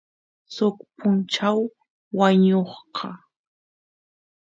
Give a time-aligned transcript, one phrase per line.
[0.55, 1.59] suk punchaw
[2.17, 2.95] wañusaq